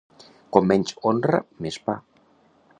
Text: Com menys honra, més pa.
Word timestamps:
Com 0.55 0.65
menys 0.71 0.95
honra, 1.09 1.41
més 1.67 1.79
pa. 1.91 1.99